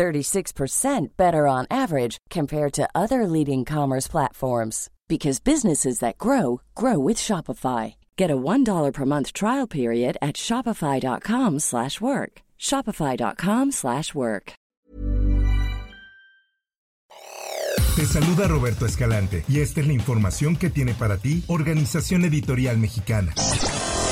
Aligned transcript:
36% 0.00 1.16
better 1.18 1.46
on 1.46 1.66
average 1.70 2.16
compared 2.30 2.72
to 2.72 2.88
other 2.94 3.26
leading 3.26 3.66
commerce 3.66 4.08
platforms 4.08 4.88
because 5.08 5.40
businesses 5.40 5.98
that 5.98 6.16
grow 6.16 6.62
grow 6.74 6.98
with 6.98 7.18
Shopify. 7.18 7.96
Get 8.16 8.30
a 8.30 8.36
$1 8.36 8.92
per 8.94 9.04
month 9.04 9.34
trial 9.34 9.66
period 9.66 10.16
at 10.22 10.36
shopify.com/work. 10.36 12.32
shopify.com/work. 12.58 14.52
Te 17.96 18.06
saluda 18.06 18.48
Roberto 18.48 18.86
Escalante 18.86 19.44
y 19.48 19.60
esta 19.60 19.80
es 19.80 19.86
la 19.86 19.92
información 19.92 20.56
que 20.56 20.70
tiene 20.70 20.94
para 20.94 21.18
ti 21.18 21.42
Organización 21.48 22.24
Editorial 22.24 22.78
Mexicana. 22.78 23.34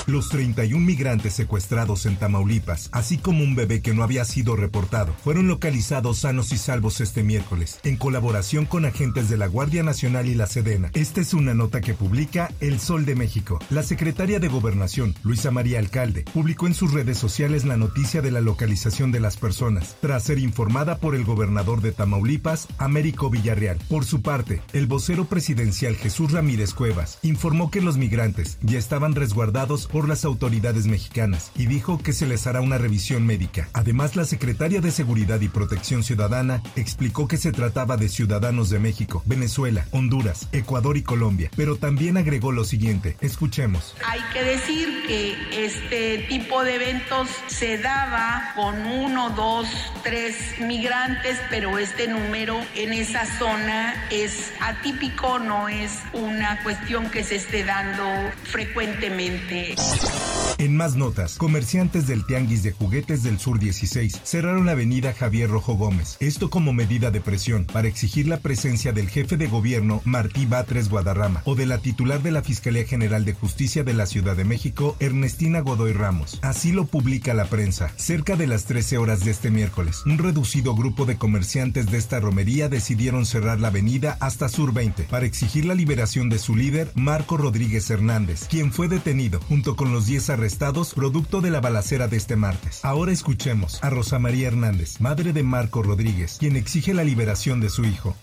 Los 0.08 0.30
31 0.30 0.82
migrantes 0.82 1.34
secuestrados 1.34 2.06
en 2.06 2.16
Tamaulipas, 2.16 2.88
así 2.92 3.18
como 3.18 3.44
un 3.44 3.54
bebé 3.54 3.82
que 3.82 3.92
no 3.92 4.02
había 4.02 4.24
sido 4.24 4.56
reportado, 4.56 5.12
fueron 5.22 5.48
localizados 5.48 6.20
sanos 6.20 6.50
y 6.50 6.56
salvos 6.56 7.02
este 7.02 7.22
miércoles, 7.22 7.78
en 7.84 7.98
colaboración 7.98 8.64
con 8.64 8.86
agentes 8.86 9.28
de 9.28 9.36
la 9.36 9.48
Guardia 9.48 9.82
Nacional 9.82 10.26
y 10.26 10.34
la 10.34 10.46
Sedena. 10.46 10.90
Esta 10.94 11.20
es 11.20 11.34
una 11.34 11.52
nota 11.52 11.82
que 11.82 11.92
publica 11.92 12.50
El 12.60 12.80
Sol 12.80 13.04
de 13.04 13.16
México. 13.16 13.58
La 13.68 13.82
secretaria 13.82 14.40
de 14.40 14.48
Gobernación, 14.48 15.14
Luisa 15.24 15.50
María 15.50 15.78
Alcalde, 15.78 16.24
publicó 16.32 16.66
en 16.66 16.72
sus 16.72 16.94
redes 16.94 17.18
sociales 17.18 17.66
la 17.66 17.76
noticia 17.76 18.22
de 18.22 18.30
la 18.30 18.40
localización 18.40 19.12
de 19.12 19.20
las 19.20 19.36
personas, 19.36 19.98
tras 20.00 20.22
ser 20.22 20.38
informada 20.38 20.96
por 20.96 21.16
el 21.16 21.24
gobernador 21.24 21.82
de 21.82 21.92
Tamaulipas, 21.92 22.66
Américo 22.78 23.28
Villarreal. 23.28 23.76
Por 23.90 24.06
su 24.06 24.22
parte, 24.22 24.62
el 24.72 24.86
vocero 24.86 25.26
presidencial 25.26 25.96
Jesús 25.96 26.32
Ramírez 26.32 26.72
Cuevas 26.72 27.18
informó 27.20 27.70
que 27.70 27.82
los 27.82 27.98
migrantes 27.98 28.56
ya 28.62 28.78
estaban 28.78 29.14
resguardados 29.14 29.86
por 29.86 29.97
las 30.06 30.26
autoridades 30.26 30.86
mexicanas 30.86 31.50
y 31.56 31.66
dijo 31.66 31.98
que 31.98 32.12
se 32.12 32.26
les 32.26 32.46
hará 32.46 32.60
una 32.60 32.76
revisión 32.76 33.26
médica. 33.26 33.70
Además, 33.72 34.14
la 34.16 34.26
secretaria 34.26 34.80
de 34.80 34.90
Seguridad 34.90 35.40
y 35.40 35.48
Protección 35.48 36.04
Ciudadana 36.04 36.62
explicó 36.76 37.26
que 37.26 37.38
se 37.38 37.52
trataba 37.52 37.96
de 37.96 38.08
ciudadanos 38.10 38.68
de 38.68 38.78
México, 38.78 39.22
Venezuela, 39.24 39.86
Honduras, 39.90 40.48
Ecuador 40.52 40.96
y 40.96 41.02
Colombia, 41.02 41.50
pero 41.56 41.76
también 41.76 42.16
agregó 42.18 42.52
lo 42.52 42.64
siguiente. 42.64 43.16
Escuchemos. 43.20 43.94
Hay 44.06 44.20
que 44.32 44.44
decir 44.44 44.88
que 45.06 45.66
este 45.66 46.26
tipo 46.28 46.62
de 46.62 46.74
eventos 46.74 47.28
se 47.46 47.78
daba 47.78 48.52
con 48.54 48.86
uno, 48.86 49.30
dos, 49.30 49.66
tres 50.02 50.36
migrantes, 50.60 51.38
pero 51.50 51.78
este 51.78 52.08
número 52.08 52.60
en 52.74 52.92
esa 52.92 53.24
zona 53.38 54.06
es 54.10 54.52
atípico, 54.60 55.38
no 55.38 55.68
es 55.68 55.92
una 56.12 56.62
cuestión 56.62 57.10
que 57.10 57.24
se 57.24 57.36
esté 57.36 57.64
dando 57.64 58.04
frecuentemente. 58.44 59.74
Podcast. 59.88 60.37
En 60.56 60.76
más 60.76 60.96
notas, 60.96 61.36
comerciantes 61.36 62.06
del 62.06 62.24
Tianguis 62.24 62.62
de 62.62 62.72
Juguetes 62.72 63.22
del 63.22 63.38
Sur 63.38 63.58
16 63.58 64.22
cerraron 64.24 64.66
la 64.66 64.72
avenida 64.72 65.12
Javier 65.12 65.50
Rojo 65.50 65.74
Gómez, 65.74 66.16
esto 66.18 66.48
como 66.48 66.72
medida 66.72 67.10
de 67.10 67.20
presión 67.20 67.64
para 67.64 67.86
exigir 67.86 68.26
la 68.26 68.38
presencia 68.38 68.92
del 68.92 69.08
jefe 69.08 69.36
de 69.36 69.46
gobierno 69.46 70.00
Martí 70.04 70.46
Batres 70.46 70.88
Guadarrama 70.88 71.42
o 71.44 71.54
de 71.54 71.66
la 71.66 71.78
titular 71.78 72.22
de 72.22 72.32
la 72.32 72.42
Fiscalía 72.42 72.84
General 72.84 73.24
de 73.24 73.34
Justicia 73.34 73.84
de 73.84 73.94
la 73.94 74.06
Ciudad 74.06 74.36
de 74.36 74.44
México, 74.44 74.96
Ernestina 74.98 75.60
Godoy 75.60 75.92
Ramos. 75.92 76.38
Así 76.42 76.72
lo 76.72 76.86
publica 76.86 77.34
la 77.34 77.44
prensa. 77.44 77.92
Cerca 77.96 78.34
de 78.36 78.46
las 78.46 78.64
13 78.64 78.98
horas 78.98 79.24
de 79.24 79.30
este 79.30 79.50
miércoles, 79.50 80.02
un 80.06 80.18
reducido 80.18 80.74
grupo 80.74 81.04
de 81.04 81.18
comerciantes 81.18 81.90
de 81.90 81.98
esta 81.98 82.20
romería 82.20 82.68
decidieron 82.68 83.26
cerrar 83.26 83.60
la 83.60 83.68
avenida 83.68 84.16
hasta 84.20 84.48
Sur 84.48 84.72
20 84.72 85.04
para 85.04 85.26
exigir 85.26 85.64
la 85.66 85.74
liberación 85.74 86.28
de 86.28 86.38
su 86.38 86.56
líder, 86.56 86.90
Marco 86.94 87.36
Rodríguez 87.36 87.90
Hernández, 87.90 88.46
quien 88.48 88.72
fue 88.72 88.88
detenido 88.88 89.40
junto 89.48 89.76
con 89.76 89.92
los 89.92 90.06
10 90.06 90.30
arrestados 90.38 90.94
producto 90.94 91.40
de 91.40 91.50
la 91.50 91.60
balacera 91.60 92.08
de 92.08 92.16
este 92.16 92.36
martes. 92.36 92.84
Ahora 92.84 93.12
escuchemos 93.12 93.82
a 93.82 93.90
Rosa 93.90 94.18
María 94.18 94.48
Hernández, 94.48 95.00
madre 95.00 95.32
de 95.32 95.42
Marco 95.42 95.82
Rodríguez, 95.82 96.36
quien 96.38 96.56
exige 96.56 96.94
la 96.94 97.04
liberación 97.04 97.60
de 97.60 97.68
su 97.68 97.84
hijo. 97.84 98.16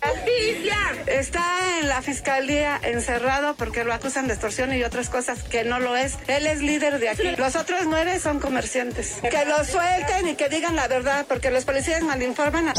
Está 1.08 1.80
en 1.80 1.88
la 1.88 2.02
fiscalía 2.02 2.80
encerrado 2.84 3.56
porque 3.56 3.84
lo 3.84 3.94
acusan 3.94 4.28
de 4.28 4.34
extorsión 4.34 4.74
y 4.74 4.84
otras 4.84 5.10
cosas 5.10 5.44
que 5.44 5.64
no 5.64 5.80
lo 5.80 5.96
es. 5.96 6.18
Él 6.28 6.48
es 6.48 6.62
líder 6.62 7.00
de 7.00 7.10
aquí. 7.10 7.36
Los 7.38 7.56
otros 7.56 7.82
nueve 7.86 8.20
son 8.20 8.40
comerciantes. 8.40 9.20
Que 9.22 9.46
lo 9.46 9.64
suelten 9.64 10.28
y 10.28 10.36
que 10.36 10.50
digan 10.50 10.76
la 10.76 10.88
verdad 10.88 11.26
porque 11.30 11.52
los 11.52 11.64
policías 11.64 12.02
malinforman. 12.02 12.74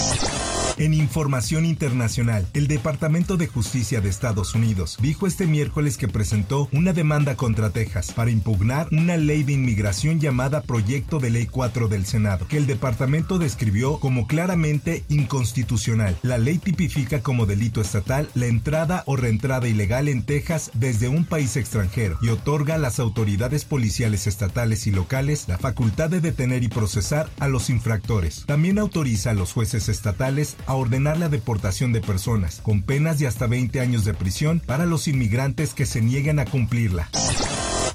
En 0.79 0.93
información 0.93 1.65
internacional, 1.65 2.47
el 2.53 2.69
Departamento 2.69 3.39
de 3.39 3.47
Justicia 3.47 4.03
de 4.03 4.11
Estados 4.11 4.55
Unidos 4.55 4.99
dijo 5.01 5.27
este 5.27 5.47
miércoles 5.47 5.97
que 5.97 6.07
presentó 6.07 6.69
una 6.71 6.93
demanda 6.93 7.35
contra 7.35 7.71
Texas 7.71 8.13
para 8.13 8.31
impugnar 8.31 8.87
una 8.93 9.17
ley 9.17 9.43
de 9.43 9.55
inmigración 9.55 10.21
llamada 10.21 10.61
Proyecto 10.61 11.19
de 11.19 11.31
Ley 11.31 11.47
4 11.47 11.89
del 11.89 12.05
Senado, 12.05 12.47
que 12.47 12.59
el 12.59 12.67
departamento 12.67 13.39
describió 13.39 13.99
como 14.01 14.27
claramente 14.27 15.03
inconstitucional. 15.09 16.19
La 16.21 16.37
ley 16.37 16.59
tipifica 16.59 17.23
como 17.23 17.47
delito 17.47 17.81
estatal 17.81 18.29
la 18.35 18.45
entrada 18.45 19.03
o 19.07 19.17
reentrada 19.17 19.69
ilegal 19.69 20.09
en 20.09 20.25
Texas 20.25 20.71
desde 20.75 21.09
un 21.09 21.25
país 21.25 21.57
extranjero 21.57 22.19
y 22.21 22.29
otorga 22.29 22.75
a 22.75 22.79
las 22.79 23.01
autoridades 23.01 23.65
policiales 23.65 24.27
estatales 24.27 24.87
y 24.87 24.91
locales 24.91 25.49
la 25.49 25.57
facultad 25.57 26.11
de 26.11 26.21
detener 26.21 26.65
y 26.65 26.69
procesar 26.69 27.31
a 27.39 27.49
los 27.49 27.71
infractores. 27.71 28.45
También 28.45 28.79
autoriza 28.79 29.31
a 29.31 29.35
los 29.35 29.55
jueces 29.55 29.89
estatales 29.89 30.55
a 30.66 30.75
ordenar 30.75 31.19
la 31.19 31.28
deportación 31.28 31.93
de 31.93 32.00
personas, 32.00 32.60
con 32.62 32.82
penas 32.82 33.19
de 33.19 33.27
hasta 33.27 33.47
20 33.47 33.81
años 33.81 34.04
de 34.04 34.15
prisión 34.15 34.60
para 34.65 34.87
los 34.87 35.09
inmigrantes 35.09 35.75
que 35.75 35.87
se 35.87 36.03
nieguen 36.03 36.38
a 36.38 36.44
cumplirla. 36.44 37.09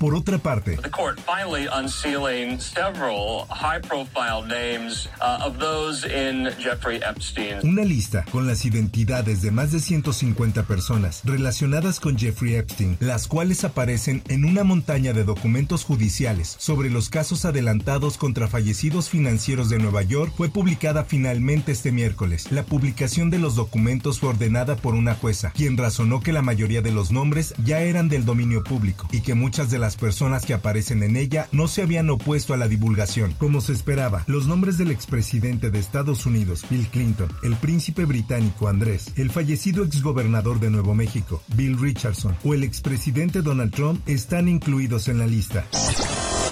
Por 0.02 0.16
otra 0.16 0.40
parte, 0.40 0.78
the 0.78 0.90
court 0.90 1.20
finally 1.20 1.68
unsealing 1.68 2.60
several 2.60 3.46
high-profile 3.52 4.42
names 4.48 5.08
of 5.22 5.60
those 5.60 6.04
in 6.08 6.50
Jeffrey 6.58 7.00
Epstein. 7.08 7.60
Una 7.62 7.86
lista 7.86 8.26
con 8.32 8.48
las 8.48 8.66
identidades 8.66 9.44
de 9.44 9.52
más 9.52 9.72
de 9.72 9.80
150 9.80 10.64
personas 10.64 11.22
relacionadas 11.24 12.00
con 12.00 12.18
Jeffrey 12.18 12.56
Epstein, 12.56 12.98
las 13.00 13.28
cuales 13.28 13.64
aparecen 13.64 14.24
en 14.28 14.44
una 14.44 14.64
montaña 14.64 15.14
de 15.14 15.24
documentos 15.24 15.84
judiciales 15.84 16.56
sobre 16.58 16.90
los 16.90 17.10
casos 17.10 17.46
adelantados 17.46 18.18
contra 18.18 18.48
fallecidos 18.48 19.08
financieros 19.08 19.70
de 19.70 19.78
Nueva 19.78 20.02
York, 20.02 20.34
fue 20.36 20.50
publicada 20.50 21.04
finalmente 21.04 21.74
este 21.74 21.92
miércoles. 21.92 22.52
La 22.52 22.64
publicación 22.64 23.30
de 23.30 23.38
los 23.38 23.54
documentos 23.54 24.20
fue 24.20 24.30
ordenada 24.30 24.78
por 24.78 24.96
una 24.96 25.14
jueza, 25.14 25.52
quien 25.52 25.78
razonó 25.78 26.22
que 26.22 26.34
la 26.34 26.42
mayoría 26.42 26.82
de 26.82 26.92
los 26.92 27.12
nombres 27.12 27.54
ya 27.64 27.82
eran 27.82 28.10
del 28.10 28.26
dominio 28.26 28.64
público 28.64 29.08
y 29.12 29.22
que 29.22 29.36
muchas 29.36 29.70
de 29.70 29.78
las 29.78 29.91
personas 29.96 30.46
que 30.46 30.54
aparecen 30.54 31.04
en 31.04 31.16
ella 31.16 31.48
no 31.52 31.68
se 31.68 31.82
habían 31.82 32.10
opuesto 32.10 32.54
a 32.54 32.58
la 32.58 32.68
divulgación. 32.68 33.34
Como 33.38 33.62
se 33.62 33.74
esperaba, 33.74 34.24
los 34.28 34.48
nombres 34.48 34.78
del 34.78 34.92
expresidente 34.92 35.72
de 35.72 35.80
Estados 35.80 36.26
Unidos, 36.26 36.66
Bill 36.70 36.88
Clinton, 36.88 37.30
el 37.44 37.56
príncipe 37.56 38.06
británico 38.06 38.68
Andrés, 38.68 39.12
el 39.16 39.32
fallecido 39.32 39.84
exgobernador 39.84 40.60
de 40.60 40.70
Nuevo 40.70 40.96
México, 40.96 41.42
Bill 41.56 41.80
Richardson, 41.80 42.36
o 42.44 42.54
el 42.54 42.64
expresidente 42.64 43.42
Donald 43.42 43.74
Trump 43.74 44.02
están 44.08 44.48
incluidos 44.48 45.08
en 45.08 45.20
la 45.20 45.28
lista. 45.28 45.66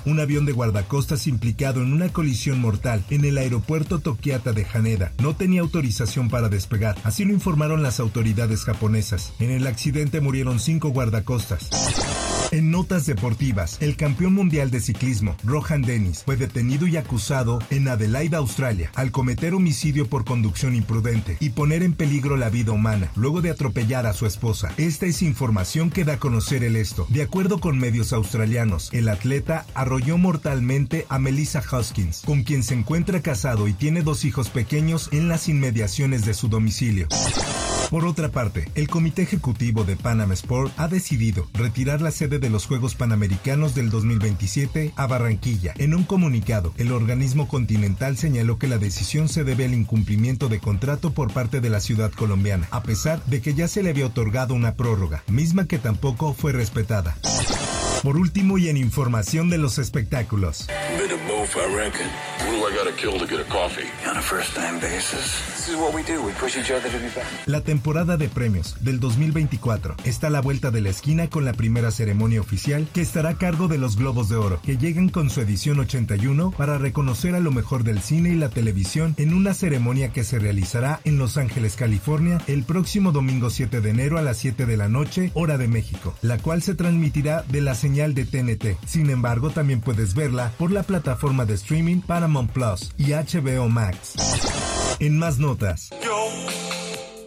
Un 0.06 0.20
avión 0.20 0.46
de 0.46 0.54
guardacostas 0.54 1.28
implicado 1.28 1.82
en 1.82 1.94
una 1.94 2.10
colisión 2.10 2.60
mortal 2.60 3.04
en 3.10 3.26
el 3.26 3.38
aeropuerto 3.38 4.00
Tokiata 4.00 4.54
de 4.54 4.66
Haneda 4.74 5.12
no 5.22 5.36
tenía 5.36 5.62
autorización 5.62 6.30
para 6.30 6.50
despegar, 6.50 6.96
así 7.04 7.26
lo 7.26 7.34
informaron 7.34 7.84
las 7.84 8.00
autoridades 8.00 8.64
japonesas. 8.64 9.34
En 9.40 9.52
el 9.52 9.68
accidente 9.68 10.22
murieron 10.22 10.60
cinco 10.60 10.90
guardacostas. 10.90 11.70
En 12.52 12.72
notas 12.72 13.06
deportivas, 13.06 13.78
el 13.80 13.96
campeón 13.96 14.34
mundial 14.34 14.72
de 14.72 14.80
ciclismo, 14.80 15.36
Rohan 15.44 15.84
Dennis, 15.84 16.24
fue 16.26 16.36
detenido 16.36 16.88
y 16.88 16.98
acusado 16.98 17.60
en 17.70 17.88
Adelaide, 17.88 18.38
Australia, 18.38 18.92
al 18.96 19.12
cometer 19.12 19.54
homicidio 19.54 20.08
por 20.08 20.26
conducción 20.26 20.74
imprudente 20.74 21.38
y 21.40 21.50
poner 21.50 21.84
en 21.84 21.94
peligro 21.94 22.38
la 22.38 22.50
vida 22.50 22.72
humana, 22.72 23.12
luego 23.16 23.42
de 23.42 23.52
atropellar 23.52 24.08
a 24.08 24.14
su 24.14 24.26
esposa. 24.26 24.74
Esta 24.78 25.06
es 25.06 25.22
información 25.22 25.92
que 25.92 26.06
da 26.06 26.14
a 26.14 26.20
conocer 26.20 26.64
el 26.64 26.76
esto. 26.76 27.06
De 27.10 27.22
acuerdo 27.22 27.60
con 27.60 27.78
medios 27.78 28.14
australianos, 28.14 28.90
el 28.94 29.10
atleta 29.10 29.68
arrolló 29.76 30.18
mortalmente 30.18 31.06
a 31.08 31.20
Melissa 31.20 31.62
Hoskins, 31.72 32.24
con 32.26 32.42
quien 32.42 32.64
se 32.64 32.74
encuentra 32.74 33.22
casado 33.22 33.68
y 33.68 33.74
tiene 33.74 34.02
dos 34.02 34.26
hijos 34.26 34.50
pequeños 34.50 35.10
en 35.12 35.28
las 35.28 35.50
inmediaciones 35.50 36.26
de 36.26 36.34
su 36.34 36.48
domicilio. 36.48 37.08
Por 37.90 38.06
otra 38.06 38.30
parte, 38.30 38.70
el 38.76 38.88
Comité 38.88 39.24
Ejecutivo 39.24 39.84
de 39.84 39.96
Panam 39.96 40.32
Sport 40.34 40.72
ha 40.78 40.88
decidido 40.88 41.48
retirar 41.56 42.02
la 42.02 42.12
sede 42.12 42.38
de 42.38 42.52
los 42.52 42.68
Juegos 42.68 42.94
Panamericanos 42.94 43.74
del 43.74 43.90
2027 43.90 44.94
a 44.96 45.08
Barranquilla. 45.08 45.74
En 45.80 45.96
un 45.96 46.04
comunicado, 46.04 46.72
el 46.78 46.92
organismo 46.92 47.48
continental 47.48 48.16
señaló 48.16 48.60
que 48.60 48.68
la 48.68 48.78
decisión 48.78 49.28
se 49.28 49.44
debe 49.44 49.66
al 49.66 49.74
incumplimiento 49.74 50.50
de 50.50 50.60
contrato 50.60 51.14
por 51.14 51.34
parte 51.34 51.62
de 51.62 51.72
la 51.72 51.80
ciudad 51.80 52.12
colombiana, 52.12 52.68
a 52.70 52.84
pesar 52.84 53.26
de 53.26 53.42
que 53.42 53.56
ya 53.56 53.68
se 53.68 53.82
le 53.82 53.90
había 53.90 54.06
otorgado 54.06 54.54
una 54.54 54.76
prórroga, 54.76 55.24
misma 55.28 55.66
que 55.66 55.80
tampoco 55.80 56.36
fue 56.36 56.52
respetada. 56.52 57.18
Por 58.04 58.18
último 58.18 58.60
y 58.60 58.70
en 58.70 58.78
información 58.78 59.50
de 59.50 59.58
los 59.58 59.80
espectáculos. 59.80 60.68
La 67.48 67.62
temporada 67.62 68.18
de 68.18 68.30
premios 68.30 68.76
del 68.82 69.00
2024 69.00 69.96
está 70.04 70.28
a 70.28 70.30
la 70.30 70.42
vuelta 70.42 70.70
de 70.70 70.82
la 70.82 70.90
esquina 70.90 71.30
con 71.30 71.46
la 71.46 71.54
primera 71.54 71.90
ceremonia 71.90 72.40
oficial 72.40 72.88
que 72.94 73.02
estará 73.02 73.30
a 73.30 73.38
cargo 73.38 73.68
de 73.68 73.80
los 73.80 73.98
Globos 73.98 74.30
de 74.30 74.36
Oro, 74.36 74.62
que 74.62 74.78
llegan 74.78 75.10
con 75.10 75.30
su 75.30 75.42
edición 75.42 75.80
81 75.80 76.52
para 76.52 76.78
reconocer 76.78 77.34
a 77.34 77.40
lo 77.40 77.52
mejor 77.52 77.84
del 77.84 78.00
cine 78.02 78.30
y 78.30 78.36
la 78.36 78.50
televisión 78.50 79.16
en 79.18 79.34
una 79.34 79.54
ceremonia 79.54 80.14
que 80.14 80.24
se 80.24 80.38
realizará 80.38 81.02
en 81.04 81.18
Los 81.18 81.38
Ángeles, 81.38 81.76
California, 81.76 82.40
el 82.48 82.64
próximo 82.64 83.12
domingo 83.12 83.50
7 83.50 83.82
de 83.82 83.90
enero 83.90 84.18
a 84.18 84.22
las 84.22 84.38
7 84.38 84.66
de 84.66 84.78
la 84.78 84.88
noche, 84.88 85.32
hora 85.34 85.58
de 85.58 85.68
México, 85.68 86.16
la 86.22 86.38
cual 86.38 86.62
se 86.62 86.76
transmitirá 86.76 87.44
de 87.50 87.62
la 87.62 87.74
señal 87.74 88.14
de 88.14 88.26
TNT. 88.26 88.78
Sin 88.86 89.10
embargo, 89.10 89.50
también 89.50 89.82
puedes 89.82 90.14
verla 90.14 90.52
por 90.58 90.72
la 90.72 90.84
de 91.46 91.56
streaming 91.56 92.02
Paramount 92.02 92.52
Plus 92.52 92.92
y 92.98 93.12
HBO 93.12 93.70
Max. 93.70 94.16
En 95.00 95.18
más 95.18 95.40
notas. 95.40 95.90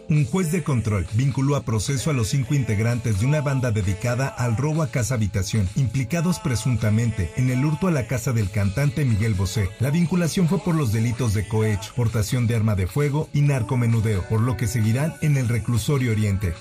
Un 0.09 0.25
juez 0.25 0.51
de 0.51 0.63
control 0.63 1.07
vinculó 1.13 1.55
a 1.55 1.63
proceso 1.63 2.09
a 2.09 2.13
los 2.13 2.27
cinco 2.27 2.53
integrantes 2.53 3.19
de 3.19 3.25
una 3.25 3.41
banda 3.41 3.71
dedicada 3.71 4.27
al 4.27 4.57
robo 4.57 4.83
a 4.83 4.87
casa 4.87 5.15
habitación, 5.15 5.67
implicados 5.75 6.39
presuntamente 6.39 7.31
en 7.37 7.49
el 7.49 7.65
hurto 7.65 7.87
a 7.87 7.91
la 7.91 8.05
casa 8.05 8.33
del 8.33 8.51
cantante 8.51 9.05
Miguel 9.05 9.33
Bosé. 9.33 9.69
La 9.79 9.91
vinculación 9.91 10.47
fue 10.47 10.59
por 10.59 10.75
los 10.75 10.91
delitos 10.91 11.33
de 11.33 11.47
cohecho, 11.47 11.93
portación 11.95 12.47
de 12.47 12.55
arma 12.55 12.75
de 12.75 12.87
fuego 12.87 13.29
y 13.33 13.41
narcomenudeo, 13.41 14.23
por 14.27 14.41
lo 14.41 14.57
que 14.57 14.67
seguirán 14.67 15.15
en 15.21 15.37
el 15.37 15.47
reclusorio 15.47 16.11
oriente. 16.11 16.53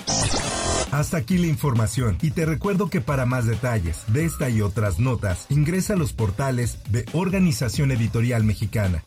Hasta 0.93 1.17
aquí 1.17 1.39
la 1.39 1.47
información 1.47 2.19
y 2.21 2.33
te 2.33 2.45
recuerdo 2.45 2.91
que 2.91 3.01
para 3.01 3.25
más 3.25 3.47
detalles 3.47 4.05
de 4.13 4.27
esta 4.27 4.51
y 4.51 4.61
otras 4.61 5.01
notas 5.01 5.47
ingresa 5.49 5.95
a 5.95 5.97
los 5.97 6.13
portales 6.13 6.77
de 6.91 7.07
Organización 7.15 7.91
Editorial 7.93 8.45
Mexicana. 8.45 9.03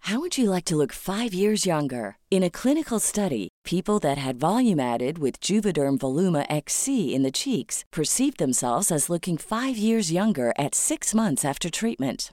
How 0.00 0.18
would 0.20 0.36
you 0.36 0.50
like 0.50 0.64
to 0.66 0.76
look 0.76 0.92
5 0.92 1.32
years 1.32 1.64
younger? 1.64 2.16
In 2.30 2.42
a 2.42 2.50
clinical 2.50 2.98
study, 3.00 3.48
people 3.64 4.00
that 4.00 4.18
had 4.18 4.36
volume 4.38 4.80
added 4.80 5.18
with 5.18 5.40
Juvederm 5.40 5.98
Voluma 5.98 6.44
XC 6.48 7.14
in 7.14 7.22
the 7.22 7.32
cheeks 7.32 7.84
perceived 7.92 8.38
themselves 8.38 8.90
as 8.90 9.08
looking 9.08 9.36
5 9.38 9.76
years 9.76 10.10
younger 10.10 10.52
at 10.58 10.74
6 10.74 11.14
months 11.14 11.44
after 11.44 11.70
treatment. 11.70 12.32